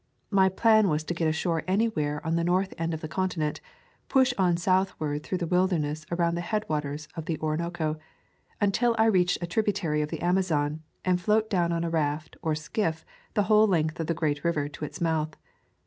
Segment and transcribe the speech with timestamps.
[0.31, 3.61] My plan was to get ashore anywhere on the north end of the continent,
[4.09, 7.99] push on southward through the wilderness around the headwaters of the Orinoco,
[8.59, 12.55] until I reached a tributary of the Amazon, and float down on a raft or
[12.55, 15.37] skiff the whole length of the great river to its mouth.